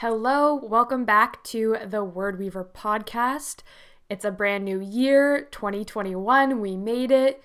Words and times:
Hello, 0.00 0.54
welcome 0.54 1.06
back 1.06 1.42
to 1.44 1.78
the 1.82 2.04
Word 2.04 2.38
Weaver 2.38 2.70
podcast. 2.74 3.62
It's 4.10 4.26
a 4.26 4.30
brand 4.30 4.62
new 4.62 4.78
year, 4.78 5.48
2021. 5.50 6.60
We 6.60 6.76
made 6.76 7.10
it. 7.10 7.42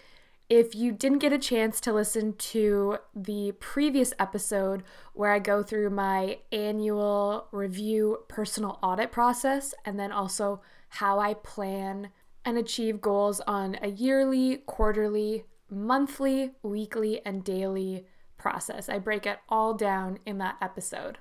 If 0.50 0.76
you 0.76 0.92
didn't 0.92 1.20
get 1.20 1.32
a 1.32 1.38
chance 1.38 1.80
to 1.80 1.94
listen 1.94 2.34
to 2.34 2.98
the 3.16 3.54
previous 3.62 4.14
episode 4.20 4.84
where 5.14 5.32
I 5.32 5.40
go 5.40 5.64
through 5.64 5.92
my 5.92 6.40
annual 6.52 7.48
review 7.54 8.26
personal 8.28 8.80
audit 8.84 9.14
process 9.14 9.74
and 9.86 9.98
then 9.98 10.12
also 10.12 10.62
how 10.90 11.20
I 11.20 11.36
plan 11.36 12.10
and 12.44 12.58
achieve 12.58 13.00
goals 13.00 13.40
on 13.48 13.78
a 13.82 13.88
yearly, 13.88 14.58
quarterly, 14.58 15.46
monthly, 15.70 16.52
weekly, 16.64 17.26
and 17.26 17.46
daily 17.46 18.08
process, 18.38 18.90
I 18.90 19.00
break 19.00 19.26
it 19.26 19.40
all 19.48 19.74
down 19.74 20.20
in 20.26 20.38
that 20.40 20.58
episode. 20.62 21.20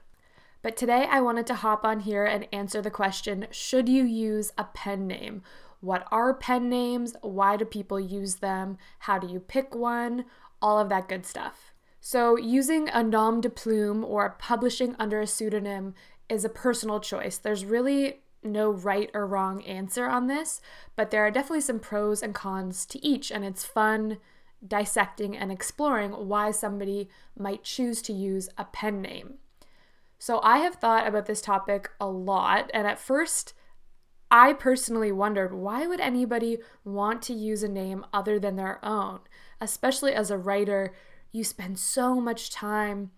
But 0.63 0.77
today 0.77 1.07
I 1.11 1.21
wanted 1.21 1.47
to 1.49 1.55
hop 1.55 1.85
on 1.85 2.01
here 2.01 2.25
and 2.25 2.47
answer 2.53 2.83
the 2.83 2.91
question 2.91 3.47
should 3.51 3.89
you 3.89 4.05
use 4.05 4.53
a 4.59 4.65
pen 4.65 5.07
name? 5.07 5.43
What 5.81 6.07
are 6.11 6.35
pen 6.35 6.69
names? 6.69 7.15
Why 7.23 7.57
do 7.57 7.65
people 7.65 7.99
use 7.99 8.37
them? 8.37 8.77
How 9.01 9.19
do 9.19 9.27
you 9.27 9.41
pick 9.41 9.75
one? 9.75 10.27
All 10.61 10.79
of 10.79 10.91
that 10.91 11.09
good 11.09 11.25
stuff. 11.25 11.73
So, 12.03 12.37
using 12.37 12.89
a 12.91 13.03
nom 13.03 13.41
de 13.41 13.49
plume 13.49 14.05
or 14.05 14.37
publishing 14.39 14.95
under 14.99 15.21
a 15.21 15.27
pseudonym 15.27 15.95
is 16.29 16.45
a 16.45 16.51
personal 16.51 17.01
choice. 17.01 17.39
There's 17.39 17.65
really 17.65 18.21
no 18.43 18.71
right 18.71 19.11
or 19.13 19.27
wrong 19.27 19.63
answer 19.65 20.07
on 20.07 20.27
this, 20.27 20.61
but 20.97 21.11
there 21.11 21.27
are 21.27 21.31
definitely 21.31 21.61
some 21.61 21.79
pros 21.79 22.23
and 22.23 22.35
cons 22.35 22.87
to 22.87 23.05
each, 23.05 23.31
and 23.31 23.45
it's 23.45 23.65
fun 23.65 24.19
dissecting 24.67 25.37
and 25.37 25.51
exploring 25.51 26.13
why 26.13 26.51
somebody 26.51 27.09
might 27.39 27.65
choose 27.65 28.03
to 28.03 28.13
use 28.13 28.49
a 28.57 28.65
pen 28.65 29.01
name. 29.01 29.35
So 30.21 30.39
I 30.43 30.59
have 30.59 30.75
thought 30.75 31.09
about 31.09 31.25
this 31.25 31.41
topic 31.41 31.91
a 31.99 32.07
lot, 32.07 32.71
and 32.75 32.87
at 32.87 32.99
first, 32.99 33.55
I 34.31 34.53
personally 34.53 35.11
wondered 35.11 35.55
why 35.55 35.87
would 35.87 35.99
anybody 35.99 36.59
want 36.85 37.23
to 37.23 37.33
use 37.33 37.63
a 37.63 37.69
name 37.69 38.05
other 38.13 38.39
than 38.39 38.57
their 38.57 38.85
own? 38.85 39.21
Especially 39.63 40.13
as 40.13 40.31
a 40.31 40.37
writer, 40.37 40.93
you 41.33 41.43
spend 41.43 41.79
so 41.79 42.21
much 42.21 42.51
time, 42.51 43.13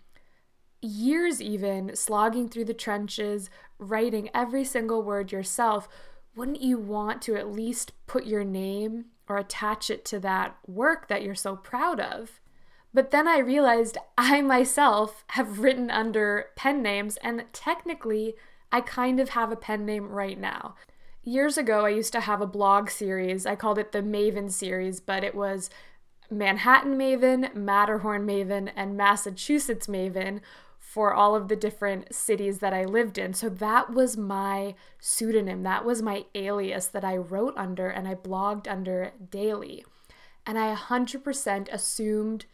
years 0.81 1.41
even, 1.41 1.93
slogging 1.93 2.47
through 2.47 2.65
the 2.65 2.73
trenches, 2.73 3.49
writing 3.77 4.29
every 4.33 4.63
single 4.63 5.03
word 5.03 5.33
yourself. 5.33 5.89
Wouldn't 6.37 6.61
you 6.61 6.77
want 6.77 7.21
to 7.23 7.35
at 7.35 7.51
least 7.51 7.91
put 8.07 8.25
your 8.25 8.45
name 8.45 9.07
or 9.27 9.37
attach 9.37 9.89
it 9.89 10.05
to 10.05 10.21
that 10.21 10.55
work 10.65 11.09
that 11.09 11.21
you're 11.21 11.35
so 11.35 11.57
proud 11.57 11.99
of? 11.99 12.39
But 12.93 13.11
then 13.11 13.27
I 13.27 13.39
realized 13.39 13.97
I 14.17 14.41
myself 14.41 15.25
have 15.29 15.59
written 15.59 15.89
under 15.89 16.47
pen 16.55 16.83
names, 16.83 17.17
and 17.17 17.45
technically, 17.51 18.35
I 18.71 18.81
kind 18.81 19.19
of 19.19 19.29
have 19.29 19.51
a 19.51 19.55
pen 19.55 19.85
name 19.85 20.09
right 20.09 20.39
now. 20.39 20.75
Years 21.23 21.57
ago, 21.57 21.85
I 21.85 21.89
used 21.89 22.11
to 22.13 22.21
have 22.21 22.41
a 22.41 22.47
blog 22.47 22.89
series. 22.89 23.45
I 23.45 23.55
called 23.55 23.79
it 23.79 23.93
the 23.93 24.01
Maven 24.01 24.51
series, 24.51 24.99
but 24.99 25.23
it 25.23 25.33
was 25.33 25.69
Manhattan 26.29 26.97
Maven, 26.97 27.55
Matterhorn 27.55 28.27
Maven, 28.27 28.71
and 28.75 28.97
Massachusetts 28.97 29.87
Maven 29.87 30.41
for 30.77 31.13
all 31.13 31.35
of 31.35 31.47
the 31.47 31.55
different 31.55 32.13
cities 32.13 32.59
that 32.59 32.73
I 32.73 32.83
lived 32.83 33.17
in. 33.17 33.33
So 33.33 33.49
that 33.49 33.91
was 33.91 34.17
my 34.17 34.75
pseudonym, 34.99 35.63
that 35.63 35.85
was 35.85 36.01
my 36.01 36.25
alias 36.35 36.87
that 36.87 37.03
I 37.03 37.17
wrote 37.17 37.55
under 37.57 37.89
and 37.89 38.07
I 38.07 38.15
blogged 38.15 38.67
under 38.67 39.11
daily. 39.31 39.85
And 40.45 40.59
I 40.59 40.75
100% 40.75 41.71
assumed 41.71 42.45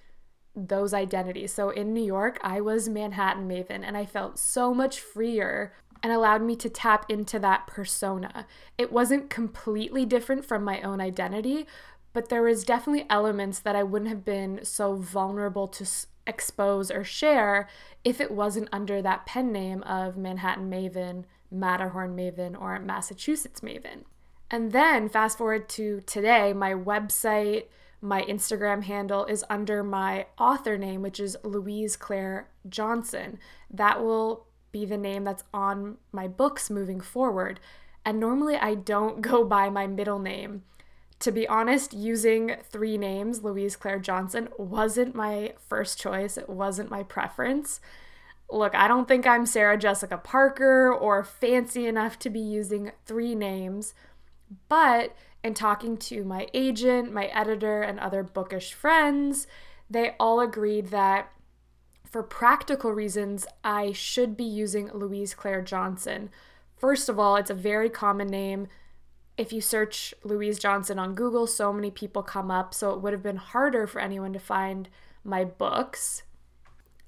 those 0.67 0.93
identities. 0.93 1.53
So 1.53 1.69
in 1.69 1.93
New 1.93 2.03
York, 2.03 2.39
I 2.41 2.61
was 2.61 2.89
Manhattan 2.89 3.47
Maven, 3.47 3.83
and 3.83 3.95
I 3.95 4.05
felt 4.05 4.37
so 4.37 4.73
much 4.73 4.99
freer 4.99 5.73
and 6.01 6.11
allowed 6.13 6.41
me 6.41 6.55
to 6.57 6.69
tap 6.69 7.05
into 7.09 7.39
that 7.39 7.67
persona. 7.67 8.45
It 8.77 8.91
wasn't 8.91 9.29
completely 9.29 10.05
different 10.05 10.45
from 10.45 10.63
my 10.63 10.81
own 10.81 11.01
identity, 11.01 11.67
but 12.13 12.29
there 12.29 12.41
was 12.41 12.63
definitely 12.63 13.05
elements 13.09 13.59
that 13.59 13.75
I 13.75 13.83
wouldn't 13.83 14.09
have 14.09 14.25
been 14.25 14.61
so 14.63 14.95
vulnerable 14.95 15.67
to 15.67 15.85
expose 16.25 16.89
or 16.91 17.03
share 17.03 17.67
if 18.03 18.21
it 18.21 18.31
wasn't 18.31 18.69
under 18.71 19.01
that 19.01 19.25
pen 19.25 19.51
name 19.51 19.83
of 19.83 20.17
Manhattan 20.17 20.69
Maven, 20.69 21.25
Matterhorn 21.51 22.15
Maven, 22.15 22.59
or 22.59 22.79
Massachusetts 22.79 23.61
Maven. 23.61 24.03
And 24.51 24.71
then 24.71 25.09
fast 25.09 25.37
forward 25.37 25.69
to 25.69 26.01
today, 26.01 26.53
my 26.53 26.73
website, 26.73 27.65
my 28.01 28.23
Instagram 28.23 28.83
handle 28.83 29.25
is 29.25 29.43
under 29.49 29.83
my 29.83 30.27
author 30.37 30.77
name, 30.77 31.01
which 31.01 31.19
is 31.19 31.37
Louise 31.43 31.97
Claire 31.97 32.49
Johnson. 32.67 33.39
That 33.69 34.01
will 34.01 34.45
be 34.71 34.85
the 34.85 34.97
name 34.97 35.23
that's 35.23 35.43
on 35.53 35.97
my 36.11 36.27
books 36.27 36.69
moving 36.69 37.01
forward. 37.01 37.59
And 38.05 38.19
normally 38.19 38.55
I 38.55 38.75
don't 38.75 39.21
go 39.21 39.43
by 39.43 39.69
my 39.69 39.87
middle 39.87 40.19
name. 40.19 40.63
To 41.21 41.31
be 41.33 41.47
honest, 41.49 41.93
using 41.93 42.55
three 42.63 42.97
names, 42.97 43.43
Louise 43.43 43.75
Claire 43.75 43.99
Johnson, 43.99 44.47
wasn't 44.57 45.13
my 45.13 45.53
first 45.67 45.99
choice. 45.99 46.37
It 46.37 46.49
wasn't 46.49 46.89
my 46.89 47.03
preference. 47.03 47.81
Look, 48.49 48.73
I 48.73 48.87
don't 48.87 49.07
think 49.07 49.27
I'm 49.27 49.45
Sarah 49.45 49.77
Jessica 49.77 50.17
Parker 50.17 50.91
or 50.93 51.23
fancy 51.23 51.85
enough 51.85 52.17
to 52.19 52.29
be 52.29 52.39
using 52.39 52.93
three 53.05 53.35
names, 53.35 53.93
but 54.69 55.13
in 55.43 55.53
talking 55.53 55.97
to 55.97 56.23
my 56.23 56.47
agent, 56.53 57.13
my 57.13 57.25
editor, 57.25 57.81
and 57.81 57.99
other 57.99 58.23
bookish 58.23 58.73
friends, 58.73 59.47
they 59.89 60.15
all 60.19 60.39
agreed 60.39 60.87
that 60.87 61.31
for 62.09 62.23
practical 62.23 62.91
reasons, 62.91 63.45
I 63.63 63.91
should 63.91 64.35
be 64.35 64.43
using 64.43 64.89
Louise 64.93 65.35
Claire 65.35 65.61
Johnson. 65.61 66.31
First 66.75 67.07
of 67.07 67.19
all, 67.19 67.35
it's 67.35 67.51
a 67.51 67.55
very 67.55 67.89
common 67.89 68.27
name. 68.27 68.67
If 69.37 69.53
you 69.53 69.61
search 69.61 70.13
Louise 70.23 70.57
Johnson 70.57 70.97
on 70.97 71.13
Google, 71.13 71.45
so 71.45 71.71
many 71.71 71.91
people 71.91 72.23
come 72.23 72.49
up, 72.49 72.73
so 72.73 72.91
it 72.91 73.01
would 73.01 73.13
have 73.13 73.21
been 73.21 73.37
harder 73.37 73.85
for 73.85 74.01
anyone 74.01 74.33
to 74.33 74.39
find 74.39 74.89
my 75.23 75.43
books. 75.43 76.23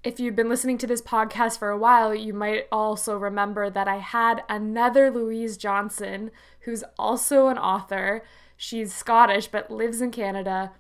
If 0.04 0.20
you've 0.20 0.36
been 0.36 0.50
listening 0.50 0.80
to 0.80 0.88
this 0.88 1.02
podcast 1.02 1.60
for 1.60 1.70
a 1.70 1.78
while, 1.78 2.16
you 2.16 2.34
might 2.34 2.66
also 2.72 3.18
remember 3.18 3.70
that 3.70 3.88
I 3.88 3.98
had 3.98 4.44
another 4.50 5.12
Louise 5.12 5.58
Johnson, 5.58 6.32
who's 6.62 6.84
also 6.98 7.50
an 7.50 7.60
author. 7.60 8.24
She's 8.58 8.96
Scottish 8.96 9.50
but 9.50 9.70
lives 9.70 10.02
in 10.02 10.10
Canada. 10.10 10.72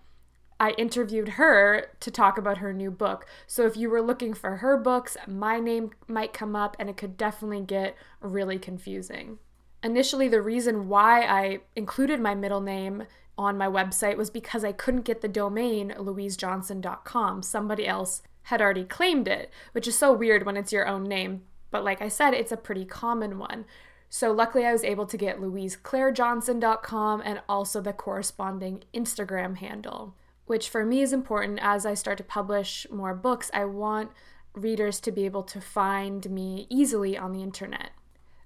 I 0.59 0.71
interviewed 0.71 1.29
her 1.29 1.91
to 1.99 2.09
talk 2.09 2.39
about 2.39 2.57
her 2.57 2.73
new 2.73 2.89
book. 2.89 3.27
So 3.45 3.67
if 3.67 3.77
you 3.77 3.91
were 3.91 4.01
looking 4.01 4.33
for 4.33 4.57
her 4.57 4.75
books, 4.75 5.15
my 5.27 5.59
name 5.59 5.91
might 6.07 6.33
come 6.33 6.55
up 6.55 6.75
and 6.79 6.89
it 6.89 6.97
could 6.97 7.15
definitely 7.15 7.61
get 7.61 7.95
really 8.21 8.57
confusing. 8.57 9.37
Initially, 9.83 10.29
the 10.29 10.41
reason 10.41 10.87
why 10.87 11.21
I 11.21 11.59
included 11.75 12.19
my 12.19 12.33
middle 12.33 12.61
name 12.61 13.03
on 13.37 13.55
my 13.55 13.67
website 13.67 14.17
was 14.17 14.31
because 14.31 14.63
I 14.63 14.71
couldn't 14.71 15.05
get 15.05 15.21
the 15.21 15.27
domain 15.27 15.93
louisejohnson.com. 15.95 17.43
Somebody 17.43 17.87
else 17.87 18.23
had 18.43 18.61
already 18.61 18.83
claimed 18.83 19.27
it, 19.27 19.51
which 19.71 19.87
is 19.87 19.97
so 19.97 20.13
weird 20.13 20.45
when 20.45 20.57
it's 20.57 20.73
your 20.73 20.87
own 20.87 21.03
name. 21.03 21.43
But 21.69 21.83
like 21.83 22.01
I 22.01 22.07
said, 22.07 22.33
it's 22.33 22.51
a 22.51 22.57
pretty 22.57 22.85
common 22.85 23.39
one. 23.39 23.65
So 24.09 24.31
luckily, 24.31 24.65
I 24.65 24.73
was 24.73 24.83
able 24.83 25.05
to 25.05 25.17
get 25.17 25.39
louiseclairejohnson.com 25.39 27.21
and 27.23 27.41
also 27.47 27.79
the 27.79 27.93
corresponding 27.93 28.83
Instagram 28.93 29.57
handle, 29.57 30.15
which 30.45 30.69
for 30.69 30.85
me 30.85 31.01
is 31.01 31.13
important 31.13 31.59
as 31.61 31.85
I 31.85 31.93
start 31.93 32.17
to 32.17 32.23
publish 32.23 32.85
more 32.91 33.15
books. 33.15 33.49
I 33.53 33.65
want 33.65 34.11
readers 34.53 34.99
to 35.01 35.11
be 35.11 35.25
able 35.25 35.43
to 35.43 35.61
find 35.61 36.29
me 36.29 36.67
easily 36.69 37.17
on 37.17 37.31
the 37.31 37.41
internet. 37.41 37.91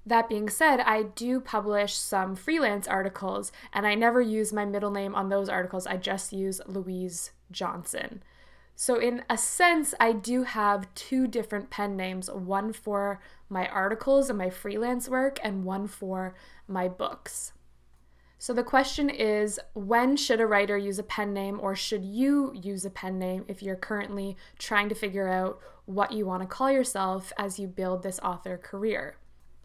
That 0.05 0.29
being 0.29 0.49
said, 0.49 0.81
I 0.81 1.01
do 1.01 1.39
publish 1.39 1.95
some 1.95 2.35
freelance 2.35 2.87
articles, 2.87 3.51
and 3.73 3.87
I 3.87 3.95
never 3.95 4.21
use 4.21 4.53
my 4.53 4.65
middle 4.65 4.91
name 4.91 5.15
on 5.15 5.29
those 5.29 5.49
articles. 5.49 5.87
I 5.87 5.97
just 5.97 6.31
use 6.31 6.61
Louise 6.67 7.31
Johnson. 7.49 8.21
So, 8.77 8.99
in 8.99 9.23
a 9.29 9.37
sense, 9.37 9.93
I 10.01 10.11
do 10.11 10.43
have 10.43 10.93
two 10.95 11.27
different 11.27 11.69
pen 11.69 11.95
names 11.95 12.29
one 12.29 12.73
for 12.73 13.21
my 13.47 13.67
articles 13.69 14.29
and 14.29 14.37
my 14.37 14.49
freelance 14.49 15.07
work, 15.07 15.39
and 15.41 15.63
one 15.63 15.87
for 15.87 16.35
my 16.67 16.89
books. 16.89 17.53
So, 18.37 18.53
the 18.53 18.63
question 18.63 19.09
is 19.09 19.61
when 19.73 20.17
should 20.17 20.41
a 20.41 20.45
writer 20.45 20.77
use 20.77 20.99
a 20.99 21.03
pen 21.03 21.33
name, 21.33 21.57
or 21.61 21.73
should 21.73 22.03
you 22.03 22.51
use 22.53 22.83
a 22.83 22.89
pen 22.89 23.17
name 23.17 23.45
if 23.47 23.63
you're 23.63 23.77
currently 23.77 24.35
trying 24.59 24.89
to 24.89 24.95
figure 24.95 25.29
out 25.29 25.57
what 25.85 26.11
you 26.11 26.25
want 26.25 26.41
to 26.41 26.47
call 26.47 26.69
yourself 26.69 27.31
as 27.37 27.57
you 27.57 27.67
build 27.67 28.03
this 28.03 28.19
author 28.19 28.57
career? 28.57 29.15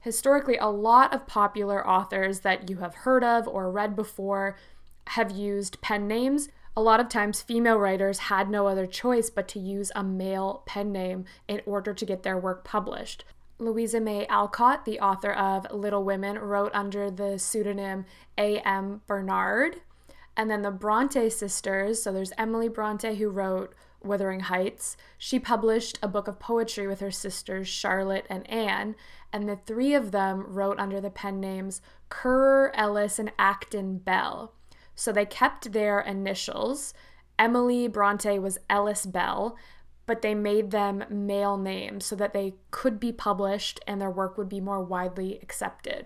Historically, 0.02 0.56
a 0.56 0.68
lot 0.68 1.12
of 1.12 1.26
popular 1.26 1.86
authors 1.86 2.40
that 2.40 2.70
you 2.70 2.76
have 2.76 2.94
heard 2.94 3.24
of 3.24 3.48
or 3.48 3.72
read 3.72 3.96
before 3.96 4.56
have 5.08 5.32
used 5.32 5.80
pen 5.80 6.06
names. 6.06 6.48
A 6.80 6.88
lot 6.90 6.98
of 6.98 7.10
times, 7.10 7.42
female 7.42 7.76
writers 7.76 8.30
had 8.30 8.48
no 8.48 8.66
other 8.66 8.86
choice 8.86 9.28
but 9.28 9.46
to 9.48 9.58
use 9.58 9.92
a 9.94 10.02
male 10.02 10.62
pen 10.64 10.90
name 10.90 11.26
in 11.46 11.60
order 11.66 11.92
to 11.92 12.06
get 12.06 12.22
their 12.22 12.38
work 12.38 12.64
published. 12.64 13.22
Louisa 13.58 14.00
May 14.00 14.26
Alcott, 14.28 14.86
the 14.86 14.98
author 14.98 15.30
of 15.30 15.70
Little 15.70 16.04
Women, 16.04 16.38
wrote 16.38 16.70
under 16.72 17.10
the 17.10 17.38
pseudonym 17.38 18.06
A.M. 18.38 19.02
Bernard. 19.06 19.82
And 20.34 20.50
then 20.50 20.62
the 20.62 20.70
Bronte 20.70 21.28
sisters, 21.28 22.02
so 22.02 22.12
there's 22.12 22.32
Emily 22.38 22.70
Bronte 22.70 23.16
who 23.16 23.28
wrote 23.28 23.74
Wuthering 24.02 24.40
Heights. 24.40 24.96
She 25.18 25.38
published 25.38 25.98
a 26.02 26.08
book 26.08 26.28
of 26.28 26.38
poetry 26.38 26.86
with 26.86 27.00
her 27.00 27.10
sisters 27.10 27.68
Charlotte 27.68 28.24
and 28.30 28.48
Anne, 28.48 28.96
and 29.34 29.46
the 29.46 29.56
three 29.66 29.92
of 29.92 30.12
them 30.12 30.46
wrote 30.48 30.78
under 30.78 30.98
the 30.98 31.10
pen 31.10 31.40
names 31.40 31.82
Currer, 32.08 32.74
Ellis, 32.74 33.18
and 33.18 33.32
Acton 33.38 33.98
Bell. 33.98 34.54
So 35.00 35.12
they 35.12 35.24
kept 35.24 35.72
their 35.72 35.98
initials. 35.98 36.92
Emily 37.38 37.88
Bronte 37.88 38.38
was 38.38 38.58
Ellis 38.68 39.06
Bell, 39.06 39.56
but 40.04 40.20
they 40.20 40.34
made 40.34 40.72
them 40.72 41.06
male 41.08 41.56
names 41.56 42.04
so 42.04 42.14
that 42.16 42.34
they 42.34 42.56
could 42.70 43.00
be 43.00 43.10
published 43.10 43.80
and 43.86 43.98
their 43.98 44.10
work 44.10 44.36
would 44.36 44.50
be 44.50 44.60
more 44.60 44.82
widely 44.82 45.38
accepted. 45.42 46.04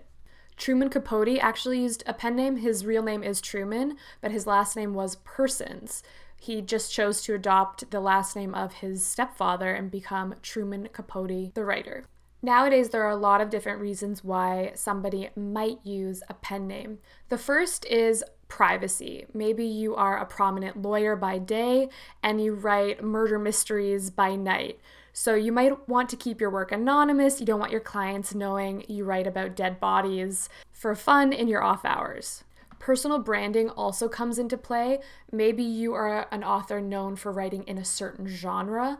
Truman 0.55 0.89
Capote 0.89 1.37
actually 1.41 1.81
used 1.81 2.03
a 2.07 2.13
pen 2.13 2.37
name. 2.37 2.55
His 2.55 2.85
real 2.85 3.03
name 3.03 3.21
is 3.21 3.41
Truman, 3.41 3.97
but 4.21 4.31
his 4.31 4.47
last 4.47 4.77
name 4.77 4.93
was 4.93 5.17
Persons. 5.25 6.01
He 6.39 6.61
just 6.61 6.93
chose 6.93 7.21
to 7.23 7.33
adopt 7.33 7.91
the 7.91 7.99
last 7.99 8.33
name 8.33 8.55
of 8.55 8.75
his 8.75 9.05
stepfather 9.05 9.73
and 9.73 9.91
become 9.91 10.35
Truman 10.41 10.87
Capote, 10.93 11.53
the 11.53 11.65
writer. 11.65 12.05
Nowadays, 12.41 12.89
there 12.91 13.03
are 13.03 13.09
a 13.09 13.17
lot 13.17 13.41
of 13.41 13.49
different 13.49 13.81
reasons 13.81 14.23
why 14.23 14.71
somebody 14.75 15.31
might 15.35 15.79
use 15.83 16.23
a 16.29 16.33
pen 16.35 16.67
name. 16.67 16.99
The 17.27 17.37
first 17.37 17.85
is 17.87 18.23
privacy. 18.55 19.25
Maybe 19.33 19.65
you 19.65 19.95
are 19.95 20.17
a 20.17 20.25
prominent 20.25 20.81
lawyer 20.81 21.17
by 21.17 21.39
day 21.39 21.89
and 22.23 22.41
you 22.41 22.53
write 22.53 23.03
murder 23.03 23.37
mysteries 23.37 24.09
by 24.09 24.37
night. 24.37 24.79
So 25.11 25.35
you 25.35 25.51
might 25.51 25.89
want 25.89 26.07
to 26.11 26.15
keep 26.15 26.39
your 26.39 26.49
work 26.49 26.71
anonymous. 26.71 27.41
You 27.41 27.45
don't 27.45 27.59
want 27.59 27.73
your 27.73 27.81
clients 27.81 28.33
knowing 28.33 28.85
you 28.87 29.03
write 29.03 29.27
about 29.27 29.57
dead 29.57 29.81
bodies 29.81 30.47
for 30.71 30.95
fun 30.95 31.33
in 31.33 31.49
your 31.49 31.61
off 31.61 31.83
hours. 31.83 32.45
Personal 32.79 33.19
branding 33.19 33.69
also 33.71 34.07
comes 34.07 34.39
into 34.39 34.55
play. 34.55 34.99
Maybe 35.33 35.63
you 35.63 35.93
are 35.93 36.25
an 36.31 36.45
author 36.45 36.79
known 36.79 37.17
for 37.17 37.33
writing 37.33 37.63
in 37.63 37.77
a 37.77 37.83
certain 37.83 38.25
genre 38.25 38.99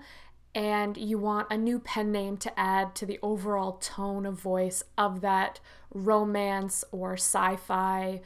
and 0.53 0.97
you 0.97 1.17
want 1.17 1.47
a 1.49 1.57
new 1.57 1.79
pen 1.79 2.11
name 2.11 2.35
to 2.37 2.59
add 2.59 2.93
to 2.95 3.05
the 3.05 3.19
overall 3.23 3.77
tone 3.77 4.25
of 4.25 4.33
voice 4.33 4.83
of 4.97 5.21
that 5.21 5.61
romance 5.93 6.83
or 6.91 7.13
sci 7.13 7.55
fi 7.55 8.19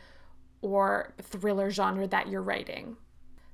or 0.62 1.14
thriller 1.22 1.70
genre 1.70 2.08
that 2.08 2.28
you're 2.28 2.42
writing. 2.42 2.98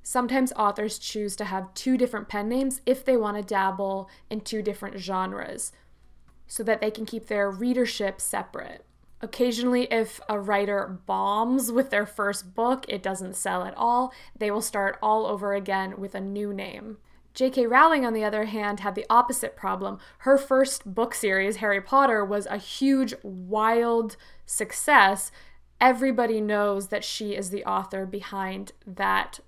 Sometimes 0.04 0.54
authors 0.54 1.00
choose 1.00 1.36
to 1.36 1.46
have 1.46 1.74
two 1.74 1.98
different 1.98 2.30
pen 2.30 2.48
names 2.48 2.82
if 2.86 3.04
they 3.04 3.18
want 3.18 3.38
to 3.38 3.44
dabble 3.44 4.10
in 4.30 4.42
two 4.42 4.62
different 4.62 5.00
genres 5.00 5.72
so 6.48 6.64
that 6.64 6.80
they 6.80 6.92
can 6.92 7.06
keep 7.06 7.26
their 7.26 7.50
readership 7.50 8.22
separate. 8.22 8.86
Occasionally, 9.22 9.88
if 9.92 10.20
a 10.30 10.40
writer 10.40 11.00
bombs 11.06 11.72
with 11.72 11.90
their 11.90 12.06
first 12.06 12.54
book, 12.54 12.86
it 12.88 13.02
doesn't 13.02 13.36
sell 13.36 13.64
at 13.64 13.76
all, 13.76 14.14
they 14.38 14.52
will 14.52 14.62
start 14.62 15.00
all 15.02 15.26
over 15.26 15.54
again 15.54 15.96
with 15.98 16.14
a 16.14 16.22
new 16.22 16.54
name. 16.54 16.98
J.K. 17.34 17.66
Rowling, 17.66 18.06
on 18.06 18.14
the 18.14 18.24
other 18.24 18.46
hand, 18.46 18.80
had 18.82 18.96
the 18.96 19.06
opposite 19.10 19.56
problem. 19.56 20.00
Her 20.20 20.38
first 20.38 20.94
book 20.94 21.14
series, 21.14 21.58
Harry 21.58 21.82
Potter, 21.82 22.24
was 22.24 22.46
a 22.46 22.58
huge, 22.58 23.14
wild 23.24 24.16
success. 24.46 25.32
Everybody 25.80 26.42
knows 26.42 26.88
that 26.88 27.04
she 27.04 27.36
is 27.36 27.50
the 27.50 27.66
author 27.66 28.06
behind 28.06 28.72
that 28.86 29.40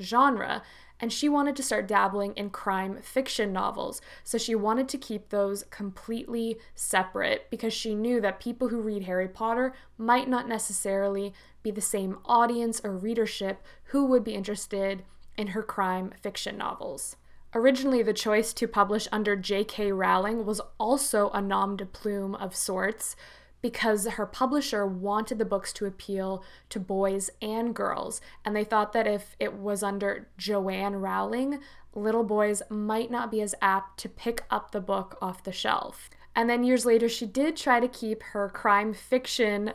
genre 0.00 0.62
and 0.98 1.12
she 1.12 1.28
wanted 1.28 1.54
to 1.56 1.62
start 1.62 1.86
dabbling 1.86 2.32
in 2.34 2.50
crime 2.50 2.98
fiction 3.02 3.52
novels. 3.52 4.00
So 4.24 4.38
she 4.38 4.54
wanted 4.54 4.88
to 4.88 4.98
keep 4.98 5.28
those 5.28 5.64
completely 5.64 6.58
separate 6.74 7.50
because 7.50 7.74
she 7.74 7.94
knew 7.94 8.20
that 8.22 8.40
people 8.40 8.68
who 8.68 8.80
read 8.80 9.04
Harry 9.04 9.28
Potter 9.28 9.74
might 9.98 10.28
not 10.28 10.48
necessarily 10.48 11.34
be 11.62 11.70
the 11.70 11.80
same 11.80 12.18
audience 12.24 12.80
or 12.82 12.96
readership 12.96 13.62
who 13.84 14.06
would 14.06 14.24
be 14.24 14.34
interested 14.34 15.04
in 15.36 15.48
her 15.48 15.62
crime 15.62 16.12
fiction 16.22 16.56
novels. 16.56 17.16
Originally, 17.54 18.02
the 18.02 18.12
choice 18.12 18.52
to 18.54 18.68
publish 18.68 19.06
under 19.12 19.36
J.K. 19.36 19.92
Rowling 19.92 20.44
was 20.44 20.60
also 20.78 21.30
a 21.30 21.40
nom 21.40 21.76
de 21.76 21.86
plume 21.86 22.34
of 22.34 22.56
sorts 22.56 23.16
because 23.62 24.06
her 24.06 24.26
publisher 24.26 24.86
wanted 24.86 25.38
the 25.38 25.44
books 25.44 25.72
to 25.74 25.86
appeal 25.86 26.44
to 26.68 26.78
boys 26.78 27.30
and 27.40 27.74
girls, 27.74 28.20
and 28.44 28.54
they 28.54 28.64
thought 28.64 28.92
that 28.92 29.06
if 29.06 29.36
it 29.40 29.54
was 29.54 29.82
under 29.82 30.28
Joanne 30.36 30.96
Rowling, 30.96 31.60
little 31.94 32.24
boys 32.24 32.62
might 32.68 33.10
not 33.10 33.30
be 33.30 33.40
as 33.40 33.54
apt 33.60 33.98
to 34.00 34.08
pick 34.08 34.44
up 34.50 34.70
the 34.70 34.80
book 34.80 35.16
off 35.20 35.42
the 35.42 35.52
shelf. 35.52 36.10
And 36.34 36.50
then 36.50 36.64
years 36.64 36.84
later, 36.84 37.08
she 37.08 37.26
did 37.26 37.56
try 37.56 37.80
to 37.80 37.88
keep 37.88 38.22
her 38.22 38.48
crime 38.48 38.92
fiction 38.92 39.72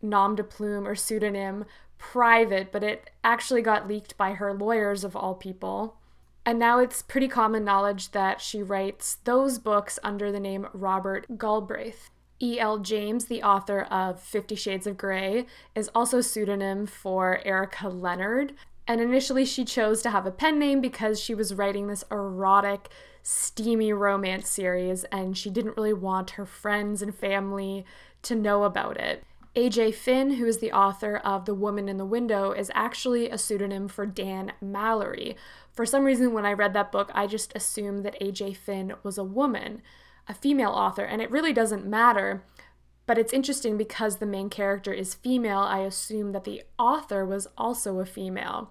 nom 0.00 0.36
de 0.36 0.44
plume 0.44 0.86
or 0.86 0.94
pseudonym 0.94 1.64
private, 1.98 2.70
but 2.70 2.84
it 2.84 3.10
actually 3.24 3.62
got 3.62 3.88
leaked 3.88 4.16
by 4.16 4.34
her 4.34 4.52
lawyers, 4.52 5.04
of 5.04 5.16
all 5.16 5.34
people. 5.34 5.96
And 6.46 6.58
now 6.58 6.78
it's 6.78 7.02
pretty 7.02 7.28
common 7.28 7.64
knowledge 7.64 8.10
that 8.10 8.40
she 8.40 8.62
writes 8.62 9.16
those 9.24 9.58
books 9.58 9.98
under 10.02 10.30
the 10.30 10.40
name 10.40 10.68
Robert 10.72 11.38
Galbraith. 11.38 12.10
E.L. 12.40 12.78
James, 12.78 13.26
the 13.26 13.42
author 13.42 13.82
of 13.82 14.20
Fifty 14.20 14.54
Shades 14.54 14.86
of 14.86 14.96
Grey, 14.96 15.46
is 15.74 15.90
also 15.94 16.18
a 16.18 16.22
pseudonym 16.22 16.86
for 16.86 17.40
Erika 17.44 17.88
Leonard. 17.88 18.54
And 18.86 19.00
initially, 19.00 19.44
she 19.44 19.64
chose 19.64 20.02
to 20.02 20.10
have 20.10 20.26
a 20.26 20.30
pen 20.30 20.58
name 20.58 20.80
because 20.80 21.18
she 21.18 21.34
was 21.34 21.54
writing 21.54 21.86
this 21.86 22.04
erotic, 22.10 22.88
steamy 23.22 23.92
romance 23.92 24.48
series, 24.48 25.04
and 25.04 25.38
she 25.38 25.48
didn't 25.48 25.76
really 25.76 25.94
want 25.94 26.30
her 26.30 26.44
friends 26.44 27.00
and 27.00 27.14
family 27.14 27.86
to 28.22 28.34
know 28.34 28.64
about 28.64 28.98
it. 28.98 29.24
AJ 29.56 29.94
Finn, 29.94 30.32
who 30.32 30.46
is 30.46 30.58
the 30.58 30.72
author 30.72 31.16
of 31.18 31.44
The 31.44 31.54
Woman 31.54 31.88
in 31.88 31.96
the 31.96 32.04
Window, 32.04 32.50
is 32.50 32.72
actually 32.74 33.30
a 33.30 33.38
pseudonym 33.38 33.86
for 33.86 34.04
Dan 34.04 34.52
Mallory. 34.60 35.36
For 35.72 35.86
some 35.86 36.04
reason, 36.04 36.32
when 36.32 36.44
I 36.44 36.52
read 36.52 36.72
that 36.74 36.90
book, 36.90 37.10
I 37.14 37.28
just 37.28 37.52
assumed 37.54 38.04
that 38.04 38.20
AJ 38.20 38.56
Finn 38.56 38.94
was 39.04 39.16
a 39.16 39.24
woman 39.24 39.80
a 40.28 40.34
female 40.34 40.70
author, 40.70 41.04
and 41.04 41.20
it 41.20 41.30
really 41.30 41.52
doesn't 41.52 41.86
matter. 41.86 42.44
But 43.06 43.18
it's 43.18 43.32
interesting 43.32 43.76
because 43.76 44.16
the 44.16 44.26
main 44.26 44.48
character 44.48 44.92
is 44.92 45.14
female, 45.14 45.60
I 45.60 45.80
assume 45.80 46.32
that 46.32 46.44
the 46.44 46.62
author 46.78 47.24
was 47.24 47.46
also 47.58 48.00
a 48.00 48.06
female. 48.06 48.70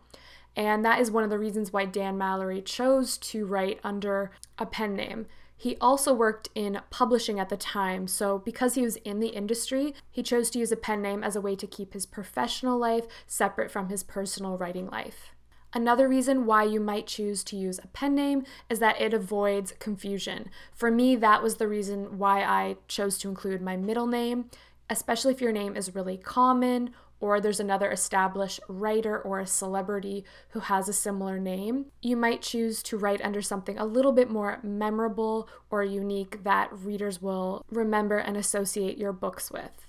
And 0.55 0.83
that 0.86 1.00
is 1.00 1.12
one 1.12 1.24
of 1.24 1.29
the 1.29 1.39
reasons 1.39 1.74
why 1.74 1.86
Dan 1.86 2.17
Mallory 2.17 2.62
chose 2.62 3.17
to 3.19 3.45
write 3.45 3.79
under 3.83 4.31
a 4.57 4.65
pen 4.65 4.95
name. 4.95 5.27
He 5.55 5.77
also 5.79 6.13
worked 6.13 6.50
in 6.55 6.81
publishing 6.89 7.39
at 7.39 7.50
the 7.50 7.57
time, 7.57 8.07
so 8.07 8.39
because 8.39 8.75
he 8.75 8.81
was 8.81 8.98
in 8.98 9.19
the 9.19 9.29
industry, 9.29 9.93
he 10.12 10.22
chose 10.22 10.50
to 10.50 10.60
use 10.60 10.72
a 10.72 10.75
pen 10.75 11.01
name 11.01 11.24
as 11.24 11.36
a 11.36 11.41
way 11.41 11.55
to 11.55 11.67
keep 11.67 11.93
his 11.93 12.05
professional 12.05 12.77
life 12.77 13.05
separate 13.27 13.72
from 13.72 13.89
his 13.89 14.03
personal 14.03 14.57
writing 14.57 14.88
life. 14.88 15.33
Another 15.74 16.08
reason 16.08 16.46
why 16.46 16.63
you 16.63 16.80
might 16.80 17.08
choose 17.08 17.44
to 17.46 17.56
use 17.56 17.80
a 17.80 17.88
pen 17.88 18.13
name 18.13 18.44
is 18.70 18.80
that 18.80 19.01
it 19.01 19.13
avoids 19.13 19.74
confusion. 19.80 20.50
For 20.72 20.92
me, 20.92 21.15
that 21.15 21.42
was 21.42 21.56
the 21.56 21.68
reason 21.68 22.20
why 22.20 22.44
I 22.44 22.77
chose 22.88 23.18
to 23.20 23.30
include 23.30 23.62
my 23.62 23.75
middle 23.75 24.08
name, 24.08 24.51
especially 24.89 25.34
if 25.34 25.42
your 25.42 25.51
name 25.51 25.75
is 25.75 25.96
really 25.96 26.18
common 26.18 26.92
or 27.20 27.39
there's 27.39 27.62
another 27.62 27.89
established 27.89 28.60
writer 28.68 29.18
or 29.18 29.39
a 29.39 29.48
celebrity 29.48 30.25
who 30.50 30.60
has 30.60 30.89
a 30.89 30.94
similar 30.94 31.39
name. 31.39 31.86
You 32.01 32.18
might 32.18 32.42
choose 32.42 32.84
to 32.84 32.98
write 32.98 33.22
under 33.22 33.42
something 33.42 33.77
a 33.77 33.86
little 33.86 34.12
bit 34.12 34.30
more 34.30 34.60
memorable 34.62 35.48
or 35.72 35.84
unique 35.84 36.44
that 36.44 36.70
readers 36.72 37.22
will 37.22 37.65
remember 37.72 38.18
and 38.18 38.36
associate 38.36 38.98
your 38.98 39.13
books 39.13 39.50
with. 39.50 39.88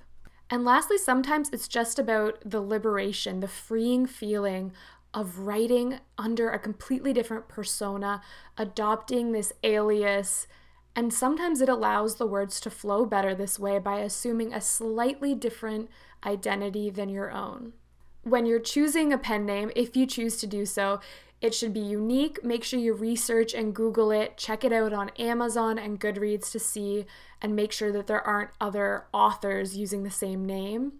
And 0.49 0.65
lastly, 0.65 0.97
sometimes 0.97 1.51
it's 1.51 1.67
just 1.67 1.99
about 1.99 2.39
the 2.45 2.61
liberation, 2.61 3.41
the 3.41 3.49
freeing 3.49 4.07
feeling 4.07 4.73
of 5.15 5.39
writing 5.39 6.01
under 6.19 6.51
a 6.51 6.59
completely 6.59 7.13
different 7.13 7.49
persona, 7.49 8.21
adopting 8.59 9.33
this 9.33 9.53
alias 9.63 10.47
And 10.97 11.13
sometimes 11.13 11.61
it 11.61 11.69
allows 11.69 12.17
the 12.17 12.27
words 12.27 12.61
to 12.61 12.71
flow 12.71 13.05
better 13.05 13.35
this 13.35 13.59
way 13.59 13.79
by 13.79 13.99
assuming 13.99 14.53
a 14.53 14.61
slightly 14.61 15.35
different 15.35 15.91
identity 16.25 16.89
than 16.89 17.09
your 17.09 17.33
own. 17.33 17.73
When 18.23 18.47
you're 18.47 18.61
choosing 18.61 19.13
a 19.13 19.19
pen 19.19 19.45
name, 19.45 19.71
if 19.75 19.97
you 19.97 20.07
choose 20.07 20.37
to 20.39 20.47
do 20.47 20.65
so, 20.65 21.01
it 21.41 21.53
should 21.53 21.75
be 21.75 21.81
unique. 21.81 22.43
Make 22.43 22.65
sure 22.65 22.79
you 22.79 22.95
research 22.95 23.53
and 23.53 23.75
Google 23.75 24.11
it. 24.13 24.39
Check 24.39 24.65
it 24.65 24.73
out 24.73 24.93
on 24.93 25.11
Amazon 25.19 25.79
and 25.79 26.01
Goodreads 26.01 26.51
to 26.53 26.59
see, 26.59 27.05
and 27.43 27.55
make 27.55 27.73
sure 27.73 27.93
that 27.93 28.07
there 28.07 28.23
aren't 28.23 28.51
other 28.61 29.05
authors 29.13 29.77
using 29.77 30.05
the 30.05 30.11
same 30.11 30.47
name. 30.47 30.93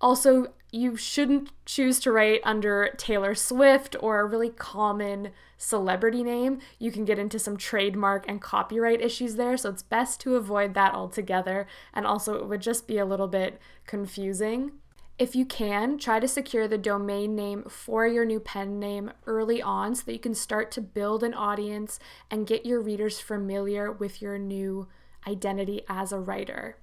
Also, 0.00 0.48
you 0.70 0.96
shouldn't 0.96 1.50
choose 1.64 1.98
to 2.00 2.12
write 2.12 2.40
under 2.44 2.94
Taylor 2.98 3.34
Swift 3.34 3.96
or 4.00 4.20
a 4.20 4.26
really 4.26 4.50
common 4.50 5.30
celebrity 5.56 6.22
name. 6.22 6.58
You 6.78 6.92
can 6.92 7.04
get 7.04 7.18
into 7.18 7.38
some 7.38 7.56
trademark 7.56 8.28
and 8.28 8.40
copyright 8.40 9.00
issues 9.00 9.36
there, 9.36 9.56
so 9.56 9.70
it's 9.70 9.82
best 9.82 10.20
to 10.20 10.36
avoid 10.36 10.74
that 10.74 10.94
altogether. 10.94 11.66
And 11.92 12.06
also, 12.06 12.34
it 12.34 12.46
would 12.46 12.60
just 12.60 12.86
be 12.86 12.98
a 12.98 13.06
little 13.06 13.28
bit 13.28 13.60
confusing. 13.86 14.72
If 15.18 15.34
you 15.34 15.44
can, 15.44 15.98
try 15.98 16.20
to 16.20 16.28
secure 16.28 16.68
the 16.68 16.78
domain 16.78 17.34
name 17.34 17.64
for 17.64 18.06
your 18.06 18.24
new 18.24 18.38
pen 18.38 18.78
name 18.78 19.10
early 19.26 19.60
on 19.60 19.96
so 19.96 20.04
that 20.04 20.12
you 20.12 20.20
can 20.20 20.34
start 20.34 20.70
to 20.72 20.80
build 20.80 21.24
an 21.24 21.34
audience 21.34 21.98
and 22.30 22.46
get 22.46 22.64
your 22.64 22.80
readers 22.80 23.18
familiar 23.18 23.90
with 23.90 24.22
your 24.22 24.38
new 24.38 24.86
identity 25.26 25.82
as 25.88 26.12
a 26.12 26.20
writer. 26.20 26.76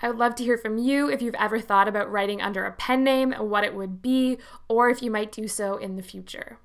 I 0.00 0.08
would 0.08 0.18
love 0.18 0.34
to 0.36 0.44
hear 0.44 0.58
from 0.58 0.78
you 0.78 1.08
if 1.08 1.22
you've 1.22 1.34
ever 1.36 1.60
thought 1.60 1.88
about 1.88 2.10
writing 2.10 2.42
under 2.42 2.64
a 2.64 2.72
pen 2.72 3.04
name 3.04 3.32
and 3.32 3.50
what 3.50 3.64
it 3.64 3.74
would 3.74 4.02
be, 4.02 4.38
or 4.68 4.90
if 4.90 5.02
you 5.02 5.10
might 5.10 5.32
do 5.32 5.48
so 5.48 5.76
in 5.76 5.96
the 5.96 6.02
future. 6.02 6.58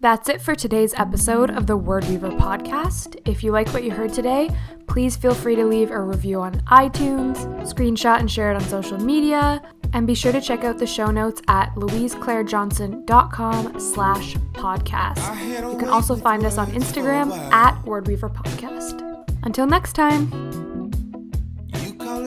That's 0.00 0.28
it 0.30 0.40
for 0.40 0.54
today's 0.54 0.94
episode 0.94 1.50
of 1.50 1.66
the 1.66 1.76
Word 1.76 2.06
Weaver 2.06 2.30
podcast. 2.30 3.20
If 3.28 3.44
you 3.44 3.52
like 3.52 3.68
what 3.68 3.84
you 3.84 3.90
heard 3.90 4.14
today, 4.14 4.48
please 4.86 5.14
feel 5.14 5.34
free 5.34 5.56
to 5.56 5.66
leave 5.66 5.90
a 5.90 6.00
review 6.00 6.40
on 6.40 6.54
iTunes, 6.62 7.36
screenshot 7.70 8.18
and 8.18 8.30
share 8.30 8.50
it 8.50 8.54
on 8.54 8.62
social 8.62 8.98
media, 8.98 9.60
and 9.92 10.06
be 10.06 10.14
sure 10.14 10.32
to 10.32 10.40
check 10.40 10.64
out 10.64 10.78
the 10.78 10.86
show 10.86 11.10
notes 11.10 11.42
at 11.48 11.74
louiseclairejohnson.com 11.74 13.78
slash 13.78 14.36
podcast. 14.54 15.70
You 15.70 15.78
can 15.78 15.90
also 15.90 16.16
find 16.16 16.46
us 16.46 16.56
on 16.56 16.72
Instagram 16.72 17.30
at 17.52 17.74
Wordweaver 17.84 18.34
Podcast. 18.34 19.06
Until 19.42 19.66
next 19.66 19.92
time. 19.92 20.69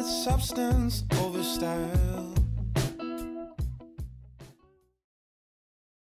It 0.03 0.07
substance 0.07 1.05
over 1.21 1.41
style. 1.41 2.12